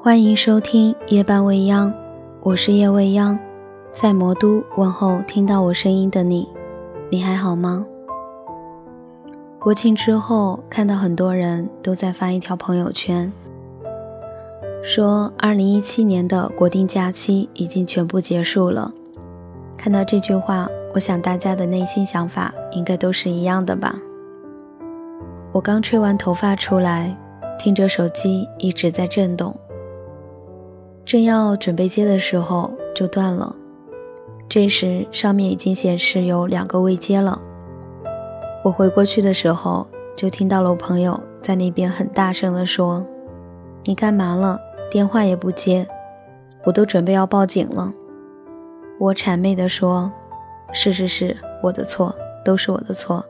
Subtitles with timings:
[0.00, 1.92] 欢迎收听夜半未央，
[2.40, 3.36] 我是夜未央，
[3.92, 6.48] 在魔都问候听到我声音的你，
[7.10, 7.84] 你还好吗？
[9.58, 13.30] 国庆之后，看到很多人都在发一条朋友圈，
[14.84, 18.92] 说二零一七年的国定假期已经全部结束了。
[19.76, 23.96] 看到这句话，我想大家的内心想法应该都是一样的吧。
[25.50, 27.14] 我刚吹完头发出来，
[27.58, 29.54] 听着手机一直在震动，
[31.08, 33.56] 正要准备接的时候就断了。
[34.46, 37.40] 这时上面已经显示有两个未接了。
[38.62, 43.02] 我回过去的时候，就听到了我朋友在那边很大声地说
[43.84, 44.60] ：“你干嘛了？
[44.90, 45.88] 电话也不接，
[46.64, 47.90] 我都准备要报警了。”
[49.00, 50.12] 我谄媚地说
[50.74, 52.14] ：“是是是，我的错，
[52.44, 53.24] 都是我的错。”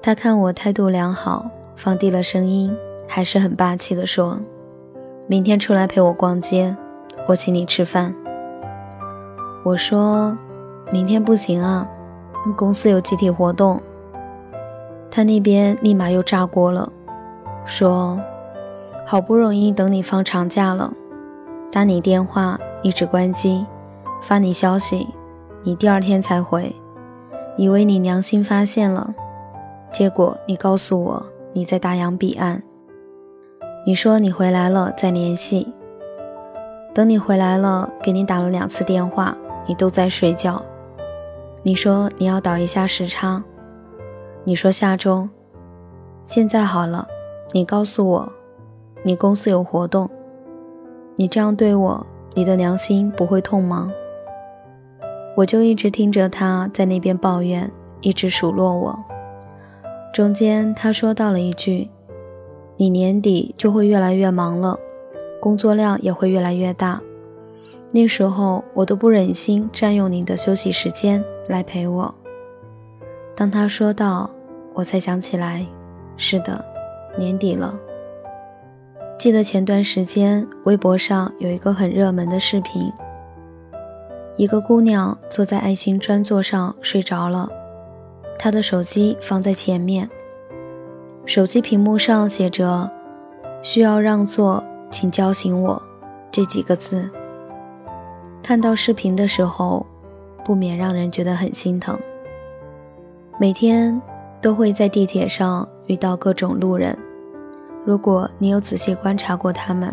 [0.00, 2.74] 他看我态度良好，放低了声音，
[3.06, 4.38] 还是很霸气地说
[5.28, 6.74] ：“明天出来陪我逛街，
[7.26, 8.14] 我请你吃饭。”
[9.64, 10.36] 我说
[10.92, 11.88] ：“明天不行啊，
[12.56, 13.80] 公司有集体活动。”
[15.10, 16.90] 他那边立马又炸锅了，
[17.64, 18.20] 说
[19.06, 20.92] ：“好不容易等你放长假了，
[21.70, 23.64] 打你电话一直关机，
[24.20, 25.08] 发你消息，
[25.62, 26.74] 你第二天才回，
[27.56, 29.14] 以为你良心发现了，
[29.92, 32.60] 结果你告诉我你在大洋彼岸。
[33.86, 35.72] 你说你回来了再联系，
[36.94, 40.64] 等你回来了，给你打了两次电话，你都在睡觉。
[41.64, 43.42] 你说你要倒一下时差。”
[44.46, 45.26] 你说下周，
[46.22, 47.08] 现在好了，
[47.52, 48.32] 你告诉我，
[49.02, 50.10] 你公司有活动，
[51.16, 53.90] 你这样对我，你的良心不会痛吗？
[55.34, 57.70] 我就一直听着他在那边抱怨，
[58.02, 58.98] 一直数落我。
[60.12, 61.88] 中间他说到了一句
[62.76, 64.78] ：“你年底就会越来越忙了，
[65.44, 66.98] 工作量也会越来越大，
[67.90, 72.14] 那时候我都不忍心占用您的休息时间来陪我。”
[73.36, 74.30] 当他说到，
[74.72, 75.66] 我才想起来，
[76.16, 76.64] 是的，
[77.18, 77.78] 年底了。
[79.18, 82.90] 记得前段时间微博上有一个很热门的视频，
[84.38, 87.50] 一个姑娘坐在爱心专座上睡着了，
[88.38, 90.08] 她的手机放在前面，
[91.26, 92.90] 手机屏幕上写着
[93.60, 95.82] “需要让座，请叫醒我”
[96.30, 97.10] 这几个字。
[98.44, 99.84] 看到视频的时候，
[100.44, 101.98] 不免让人觉得很心疼。
[103.36, 104.00] 每天
[104.40, 106.96] 都会在地铁上遇到各种路人，
[107.84, 109.92] 如果你有仔细观察过他们，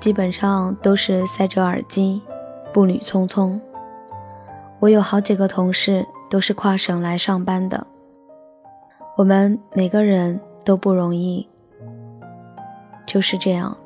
[0.00, 2.20] 基本上都是塞着耳机，
[2.72, 3.56] 步履匆匆。
[4.80, 7.86] 我有好几个同事都是跨省来上班的，
[9.16, 11.46] 我们每个人都不容易。
[13.10, 13.76] 就是这样，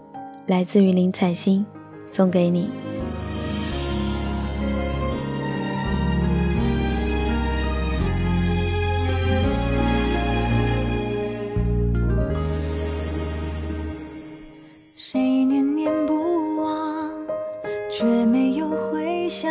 [0.45, 1.65] 来自于林采欣，
[2.07, 2.69] 送给你。
[14.95, 17.11] 谁念念不忘，
[17.91, 19.51] 却没有回响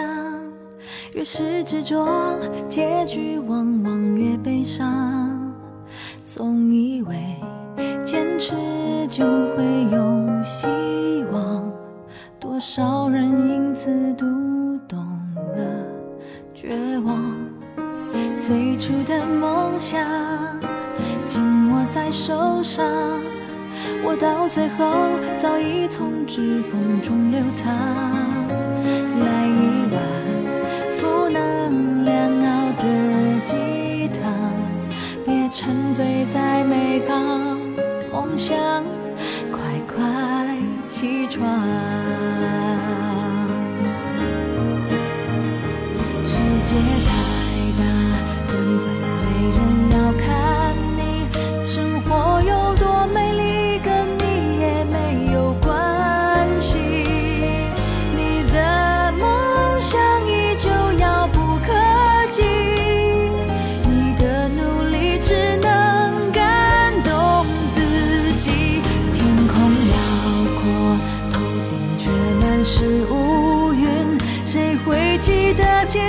[1.15, 2.37] 越是执着，
[2.69, 5.12] 结局往往越悲伤。
[18.39, 19.99] 最初的梦想
[21.25, 22.85] 紧握在手上，
[24.03, 24.85] 我到最后
[25.41, 27.73] 早已从指缝中流淌。
[29.19, 29.97] 来一碗
[30.97, 32.83] 负能量熬的
[33.43, 34.21] 鸡汤，
[35.25, 35.49] 别。
[35.55, 37.15] 沉醉在美好
[38.11, 38.57] 梦想，
[39.51, 40.57] 快快
[40.87, 41.92] 起床。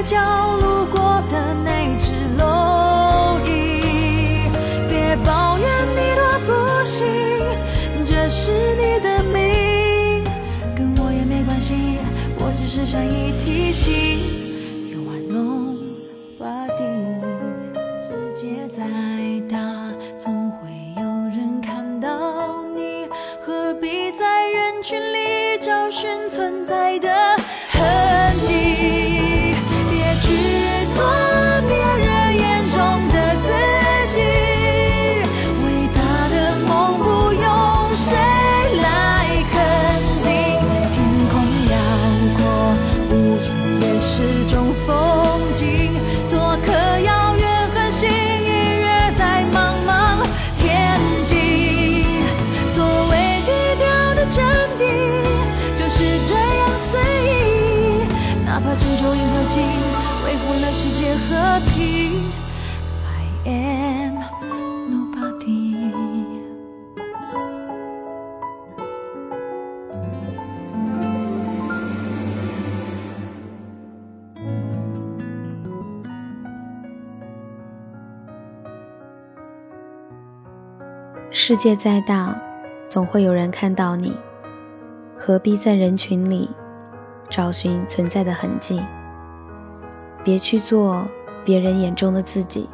[0.03, 0.64] 角
[81.47, 82.35] 世界再大，
[82.89, 84.17] 总会有人看到你，
[85.15, 86.49] 何必在人群里
[87.29, 88.83] 找寻存在的痕迹？
[90.25, 91.07] 别去做
[91.45, 92.67] 别人眼中的自己。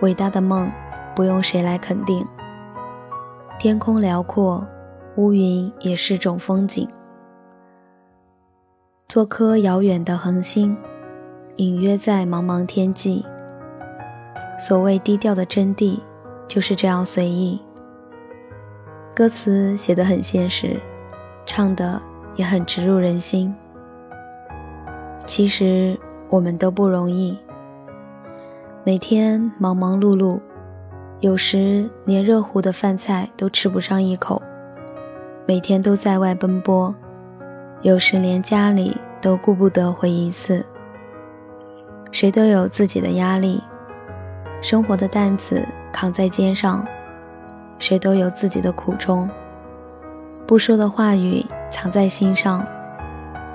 [0.00, 0.68] 伟大的梦
[1.14, 2.26] 不用谁来肯定。
[3.60, 4.66] 天空辽阔，
[5.14, 6.88] 乌云也是种风景。
[9.06, 10.76] 做颗遥远的恒星，
[11.58, 13.24] 隐约在茫茫天际。
[14.58, 16.00] 所谓低调的真谛。
[16.48, 17.60] 就是这样随意，
[19.14, 20.80] 歌词写得很现实，
[21.44, 22.00] 唱的
[22.34, 23.54] 也很直入人心。
[25.26, 25.98] 其实
[26.28, 27.36] 我们都不容易，
[28.84, 30.38] 每天忙忙碌碌，
[31.20, 34.40] 有时连热乎的饭菜都吃不上一口；
[35.46, 36.94] 每天都在外奔波，
[37.82, 40.64] 有时连家里都顾不得回一次。
[42.12, 43.60] 谁都有自己的压力，
[44.62, 45.66] 生活的担子。
[45.98, 46.86] 扛在肩上，
[47.78, 49.26] 谁都有自己的苦衷。
[50.46, 52.62] 不说的话语藏在心上，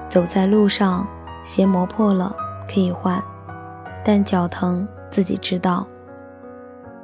[0.09, 1.07] 走在路上，
[1.43, 2.35] 鞋磨破了
[2.67, 3.23] 可以换，
[4.03, 5.85] 但脚疼自己知道。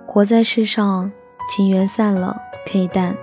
[0.08, 1.12] 活在世上，
[1.48, 2.36] 情缘散了
[2.66, 3.16] 可以淡，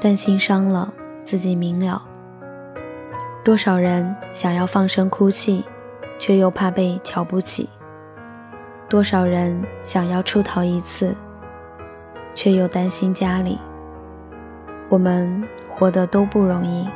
[0.00, 0.90] 但心伤了
[1.24, 2.00] 自己明了。
[3.44, 5.62] 多少人想要放声哭泣，
[6.18, 7.68] 却又怕被瞧不起。
[8.88, 11.14] 多少人想要出逃一次，
[12.34, 13.58] 却又担心家里。
[14.88, 16.88] 我们活得都不容易，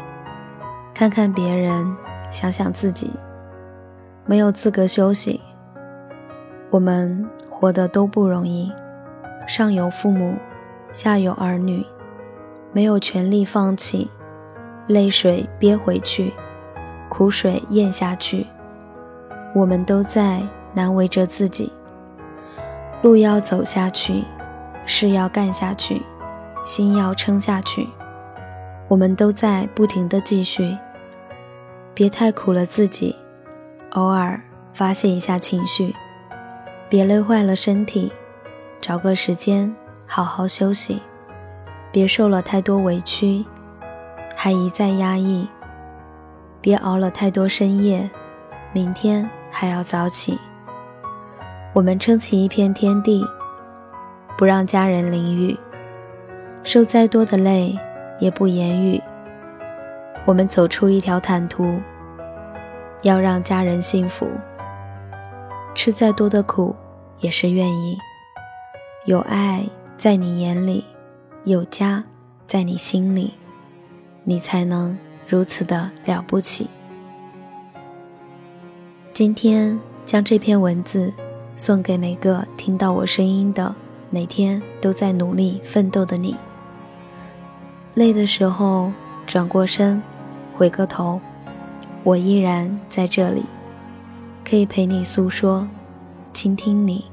[0.94, 1.94] 看看别人，
[2.31, 3.11] 想想自己，
[4.25, 5.39] 没有资格休息。
[6.71, 8.73] 我们活得都不容易，
[9.47, 10.35] 上有父母，
[10.93, 11.85] 下有儿女，
[12.73, 14.11] 没有权利放弃，
[14.87, 16.33] 泪水憋回去，
[17.11, 18.47] 苦水咽下去。
[19.55, 20.41] 我们都在
[20.73, 21.71] 难为着自己。
[23.03, 24.25] 路要走下去，
[24.87, 26.01] 事要干下去，
[26.65, 27.89] 心要撑下去。
[28.89, 30.79] 我们都在不停的继续，
[31.93, 33.17] 别太苦了自己，
[33.91, 34.41] 偶尔
[34.73, 35.95] 发泄一下情绪，
[36.89, 38.13] 别累坏了身体，
[38.81, 39.75] 找个时间
[40.07, 41.03] 好好休息。
[41.91, 43.45] 别受了太多委屈，
[44.37, 45.47] 还一再压抑。
[46.61, 48.09] 别熬了太多深夜，
[48.73, 50.39] 明天还要早起。
[51.74, 53.26] 我们撑起一片天地，
[54.36, 55.58] 不让家人淋雨，
[56.62, 57.74] 受再多的累
[58.20, 59.02] 也不言语。
[60.26, 61.81] 我们走出一条坦途，
[63.00, 64.29] 要让家人幸福。
[65.74, 66.76] 吃再多的苦
[67.20, 67.96] 也是愿意。
[69.06, 70.84] 有爱在你眼里，
[71.44, 72.05] 有家
[72.46, 73.32] 在你心里，
[74.24, 74.94] 你才能
[75.26, 76.69] 如此的了不起。
[79.14, 81.10] 今天将这篇文字。
[81.56, 83.75] 送给每个听到我声音的、
[84.11, 86.37] 每天都在努力奋斗的你。
[87.94, 88.91] 累的时候，
[89.27, 90.03] 转过身，
[90.55, 91.21] 回个头，
[92.03, 93.44] 我依然在这里，
[94.44, 95.69] 可以陪你诉说，
[96.32, 97.05] 倾听你。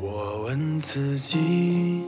[0.00, 2.02] 我问自己，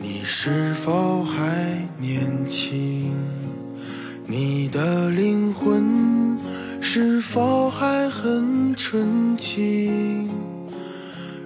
[0.00, 3.12] 你是否还年轻？
[4.26, 6.31] 你的灵魂。
[6.94, 10.28] 是否还很纯净？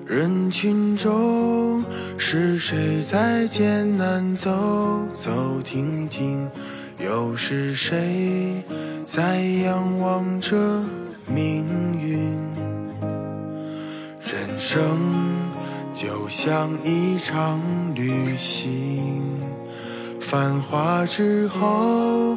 [0.05, 1.85] 人群中
[2.19, 4.51] 是谁在艰难走
[5.15, 6.51] 走停停？
[6.99, 8.61] 又是谁
[9.05, 10.83] 在仰望着
[11.33, 11.65] 命
[11.97, 12.19] 运？
[14.21, 14.99] 人生
[15.95, 17.61] 就像一场
[17.95, 19.41] 旅行，
[20.21, 22.37] 繁华之后。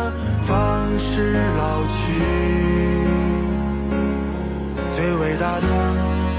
[1.13, 1.93] 是老去？
[4.93, 5.67] 最伟大的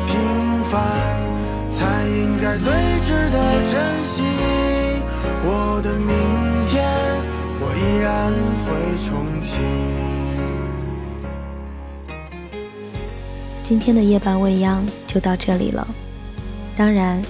[0.07, 0.81] 平凡，
[1.69, 2.73] 才应该最
[3.07, 3.37] 值得
[3.71, 4.23] 珍惜。
[5.45, 6.09] 我的明
[6.65, 6.83] 天，
[7.61, 8.33] 我依然
[8.65, 8.73] 会
[9.05, 9.13] 重
[9.43, 9.61] 启。
[13.63, 15.87] 今天的夜半未央就到这里了。
[16.75, 17.23] 当然，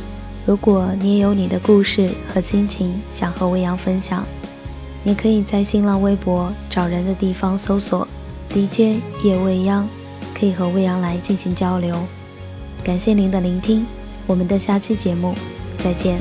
[0.46, 4.24] 如果你也有你的故事和心情想和未央分享，
[5.04, 8.06] 你可以在新浪微博找人的地方搜索
[8.48, 9.88] DJ 夜未央，
[10.32, 11.96] 可以和未央来进行交流。
[12.84, 13.84] 感谢您的聆听，
[14.26, 15.34] 我们的下期节目
[15.78, 16.20] 再见。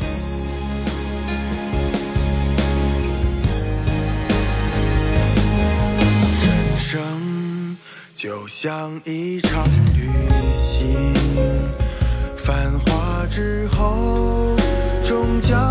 [6.43, 7.77] 人生
[8.15, 10.09] 就像一场旅
[10.57, 11.13] 行，
[12.35, 14.55] 繁华之后，
[15.03, 15.70] 终将